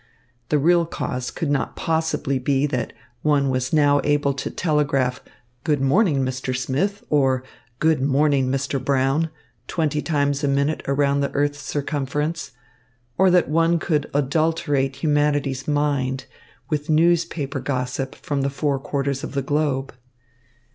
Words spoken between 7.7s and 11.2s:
"Good morning, Mr. Brown," twenty times a minute around